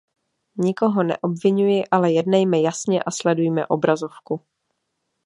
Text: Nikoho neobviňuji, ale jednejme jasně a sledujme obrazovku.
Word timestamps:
Nikoho 0.57 1.03
neobviňuji, 1.03 1.83
ale 1.91 2.11
jednejme 2.11 2.59
jasně 2.61 3.03
a 3.03 3.11
sledujme 3.11 3.67
obrazovku. 3.67 4.41